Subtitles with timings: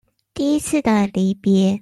[0.33, 1.79] 第一次的離別